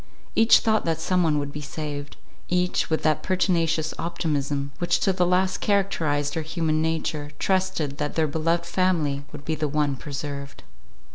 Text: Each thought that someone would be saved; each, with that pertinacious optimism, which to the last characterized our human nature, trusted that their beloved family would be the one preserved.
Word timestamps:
Each 0.33 0.57
thought 0.61 0.83
that 0.85 0.99
someone 0.99 1.37
would 1.37 1.51
be 1.51 1.61
saved; 1.61 2.17
each, 2.49 2.89
with 2.89 3.03
that 3.03 3.21
pertinacious 3.21 3.93
optimism, 3.99 4.71
which 4.79 4.99
to 5.01 5.13
the 5.13 5.27
last 5.27 5.59
characterized 5.61 6.35
our 6.35 6.41
human 6.41 6.81
nature, 6.81 7.29
trusted 7.37 7.99
that 7.99 8.15
their 8.15 8.25
beloved 8.25 8.65
family 8.65 9.23
would 9.31 9.45
be 9.45 9.53
the 9.53 9.67
one 9.67 9.95
preserved. 9.95 10.63